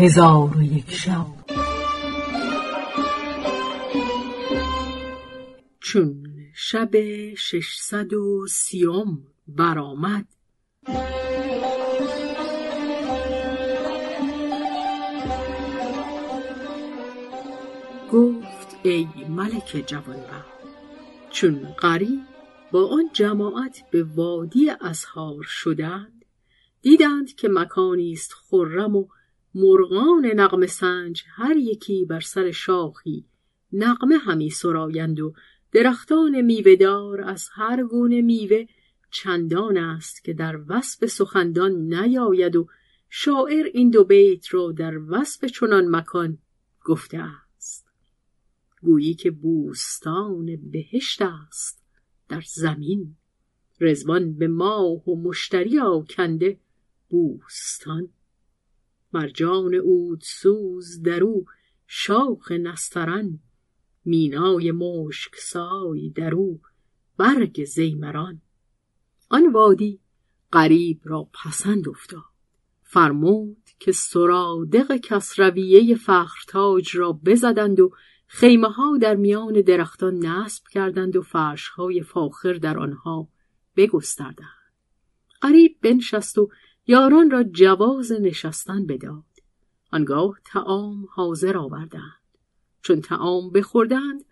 [0.00, 1.26] هزار و یک شب.
[5.80, 6.90] چون شب
[7.34, 9.18] ششصد و سیوم
[9.48, 10.26] برآمد
[18.12, 20.60] گفت ای ملک جوانبخت
[21.30, 22.20] چون قریب
[22.72, 26.24] با آن جماعت به وادی اسهار شدند
[26.82, 29.06] دیدند که مکانی است خرم و
[29.54, 33.24] مرغان نغمه سنج هر یکی بر سر شاخی.
[33.72, 35.34] نغمه همی سرایند و
[35.72, 38.66] درختان میوهدار از هر گونه میوه
[39.10, 42.66] چندان است که در وصف سخندان نیاید و
[43.08, 46.38] شاعر این دو بیت را در وصف چنان مکان
[46.84, 47.86] گفته است.
[48.82, 51.82] گویی که بوستان بهشت است
[52.28, 53.16] در زمین.
[53.80, 56.58] رزوان به ماه و مشتری آکنده
[57.08, 58.08] بوستان
[59.12, 61.44] مرجان عود سوز در او
[61.86, 63.40] شاخ نسترن
[64.04, 66.60] مینای مشک سای در او
[67.16, 68.40] برگ زیمران.
[69.28, 70.00] آن وادی
[70.52, 72.22] غریب را پسند افتاد.
[72.82, 77.92] فرمود که سرادق کسرویه فخرتاج را بزدند و
[78.26, 83.28] خیمه ها در میان درختان نصب کردند و فرش های فاخر در آنها
[83.76, 84.60] بگستردند.
[85.42, 86.50] غریب بنشست و
[86.90, 89.24] یاران را جواز نشستن بداد.
[89.92, 92.20] آنگاه تعام حاضر آوردند.
[92.82, 94.24] چون تعام بخوردند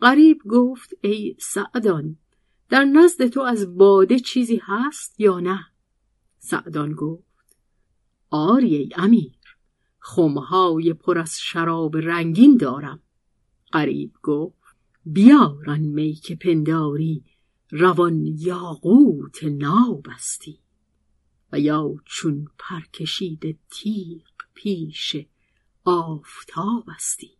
[0.00, 2.16] غریب گفت ای سعدان
[2.68, 5.66] در نزد تو از باده چیزی هست یا نه؟
[6.38, 7.56] سعدان گفت
[8.30, 9.56] آری ای امیر
[9.98, 13.02] خمهای پر از شراب رنگین دارم.
[13.72, 17.24] غریب گفت بیاران می که پنداری
[17.70, 20.58] روان یاقوت نابستی
[21.52, 24.22] و یا چون پرکشید تیغ
[24.54, 25.16] پیش
[25.84, 27.36] آفتابستی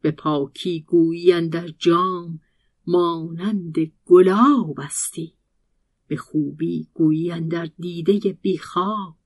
[0.00, 2.40] به پاکی گویی در جام
[2.86, 3.76] مانند
[4.06, 5.34] گلابستی
[6.06, 9.16] به خوبی گویی در دیده بیخواب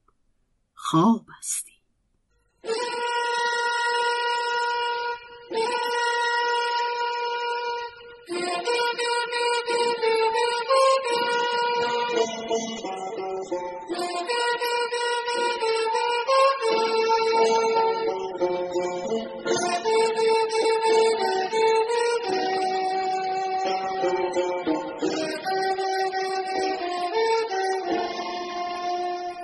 [0.75, 1.74] خوابستی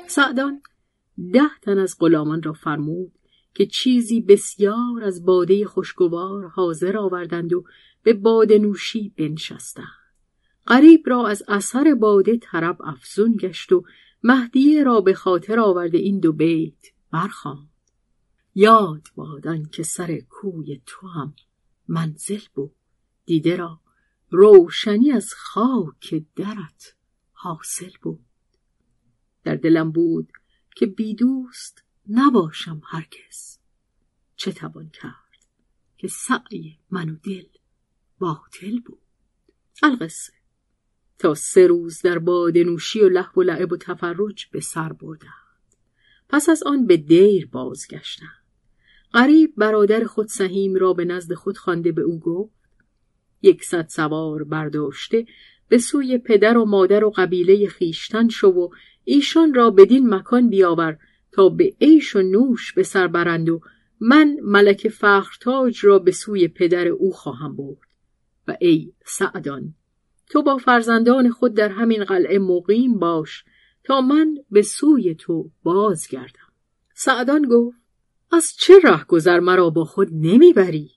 [0.06, 0.62] سعدان
[1.32, 3.12] ده تن از غلامان را فرمود
[3.54, 7.64] که چیزی بسیار از باده خوشگوار حاضر آوردند و
[8.02, 9.86] به باده نوشی بنشستند.
[10.66, 13.84] غریب را از اثر باده طرب افزون گشت و
[14.22, 17.70] مهدیه را به خاطر آورده این دو بیت برخواند
[18.54, 21.34] یاد بادان که سر کوی تو هم
[21.88, 22.74] منزل بود
[23.26, 23.80] دیده را
[24.30, 26.94] روشنی از خاک درت
[27.32, 28.24] حاصل بود
[29.44, 30.32] در دلم بود
[30.76, 33.58] که بی دوست نباشم هرگز.
[34.36, 35.46] چه توان کرد
[35.98, 37.46] که سعی من و دل
[38.18, 38.98] باطل بود.
[39.82, 40.32] القصه
[41.20, 45.30] تا سه روز در بادنوشی و لحو و لعب و تفرج به سر بردند.
[46.28, 48.40] پس از آن به دیر بازگشتند.
[49.14, 52.54] غریب برادر خود سهیم را به نزد خود خوانده به او گفت
[53.42, 55.26] یکصد سوار برداشته
[55.68, 58.68] به سوی پدر و مادر و قبیله خیشتن شو و
[59.04, 60.98] ایشان را بدین مکان بیاور
[61.32, 63.60] تا به عیش و نوش به سر برند و
[64.00, 67.78] من ملک فخرتاج را به سوی پدر او خواهم برد.
[68.48, 69.74] و ای سعدان
[70.30, 73.44] تو با فرزندان خود در همین قلعه مقیم باش
[73.84, 76.52] تا من به سوی تو بازگردم.
[76.94, 77.76] سعدان گفت
[78.32, 80.90] از چه ره گذر مرا با خود نمی‌بری؟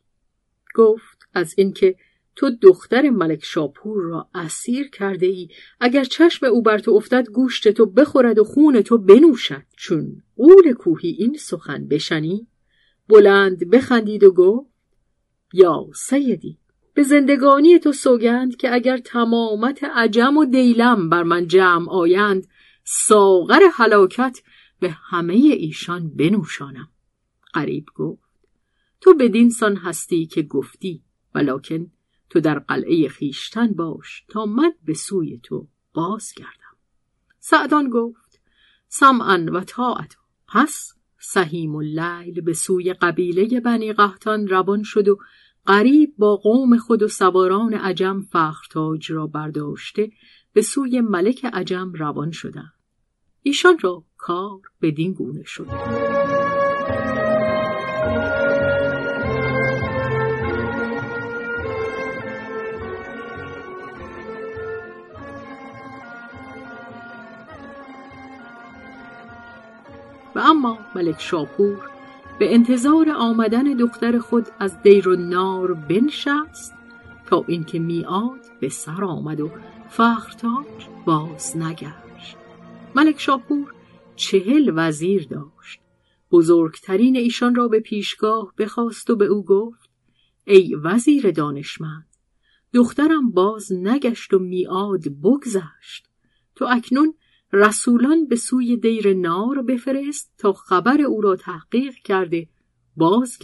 [0.75, 1.95] گفت از اینکه
[2.35, 5.47] تو دختر ملک شاپور را اسیر کرده ای
[5.79, 9.63] اگر چشم او بر تو افتد گوشت تو بخورد و خون تو بنوشد.
[9.77, 12.47] چون قول کوهی این سخن بشنی
[13.09, 14.69] بلند بخندید و گفت
[15.53, 16.57] یا سیدی
[16.93, 22.47] به زندگانی تو سوگند که اگر تمامت عجم و دیلم بر من جمع آیند
[22.83, 24.41] ساغر هلاکت
[24.79, 26.89] به همه ایشان بنوشانم.
[27.53, 28.23] قریب گفت
[29.01, 31.03] تو بدین سان هستی که گفتی
[31.35, 31.91] ولکن
[32.29, 36.77] تو در قلعه خیشتن باش تا من به سوی تو باز گردم
[37.39, 38.39] سعدان گفت
[38.87, 40.15] سمعا و طاعت.
[40.47, 45.17] پس سهیم اللیل به سوی قبیله بنی قهتان روان شد و
[45.65, 50.11] قریب با قوم خود و سواران عجم فخرتاج را برداشته
[50.53, 52.73] به سوی ملک عجم روان شدند.
[53.41, 55.67] ایشان را کار بدین گونه شد.
[70.35, 71.92] و اما ملک شاپور
[72.39, 76.73] به انتظار آمدن دختر خود از دیر و نار بنشست
[77.25, 79.49] تا اینکه میاد به سر آمد و
[79.89, 80.65] فخرتاج
[81.05, 82.37] باز نگشت.
[82.95, 83.73] ملک شاپور
[84.15, 85.79] چهل وزیر داشت.
[86.31, 89.89] بزرگترین ایشان را به پیشگاه بخواست و به او گفت
[90.45, 92.07] ای وزیر دانشمند
[92.73, 96.09] دخترم باز نگشت و میاد بگذشت.
[96.55, 97.13] تو اکنون
[97.53, 102.47] رسولان به سوی دیر نار بفرست تا خبر او را تحقیق کرده
[102.97, 103.37] باز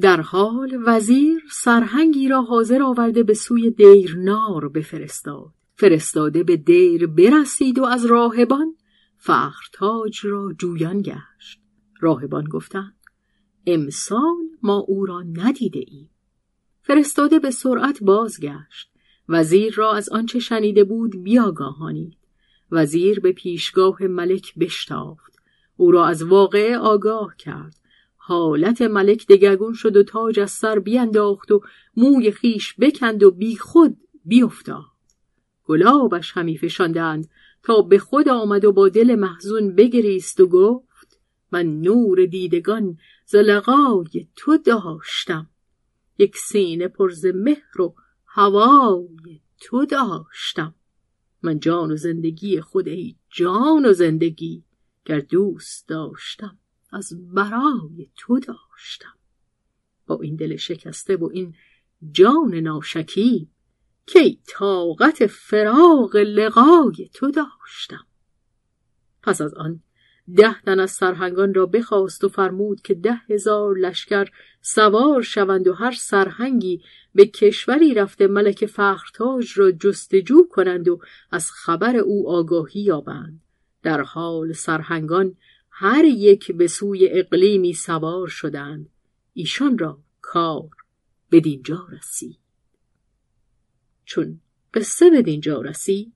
[0.00, 5.50] در حال وزیر سرهنگی را حاضر آورده به سوی دیر نار بفرستاد.
[5.76, 8.74] فرستاده به دیر برسید و از راهبان
[9.16, 11.60] فخرتاج را جویان گشت.
[12.00, 12.94] راهبان گفتند
[13.66, 16.10] امسال ما او را ندیده ایم.
[16.82, 18.90] فرستاده به سرعت بازگشت.
[19.28, 22.23] وزیر را از آنچه شنیده بود بیاگاهانید.
[22.70, 25.38] وزیر به پیشگاه ملک بشتافت.
[25.76, 27.74] او را از واقعه آگاه کرد.
[28.16, 31.60] حالت ملک دگرگون شد و تاج از سر بیانداخت و
[31.96, 34.84] موی خیش بکند و بی خود بیافتاد
[35.64, 37.28] گلابش همی فشاندند
[37.62, 41.20] تا به خود آمد و با دل محزون بگریست و گفت
[41.52, 45.50] من نور دیدگان ز لقای تو داشتم.
[46.18, 47.94] یک سینه پر ز مهر و
[48.26, 50.74] هوای تو داشتم.
[51.44, 54.64] من جان و زندگی خود ای جان و زندگی
[55.04, 56.58] گر دوست داشتم
[56.92, 59.14] از برای تو داشتم.
[60.06, 61.54] با این دل شکسته و این
[62.12, 63.48] جان ناشکی
[64.06, 68.06] کی طاقت فراغ لقای تو داشتم.
[69.22, 69.82] پس از آن
[70.36, 74.28] ده تن از سرهنگان را بخواست و فرمود که ده هزار لشکر
[74.60, 76.82] سوار شوند و هر سرهنگی
[77.14, 81.00] به کشوری رفته ملک فخرتاج را جستجو کنند و
[81.30, 83.40] از خبر او آگاهی یابند.
[83.82, 85.36] در حال سرهنگان
[85.70, 88.88] هر یک به سوی اقلیمی سوار شدند.
[89.32, 90.70] ایشان را کار
[91.30, 92.38] به دینجا رسید.
[94.04, 94.40] چون
[94.74, 96.12] قصه به دینجا رسید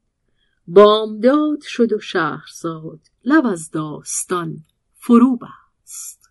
[0.67, 6.31] بامداد شد و شهرزاد لب از داستان فرو بست.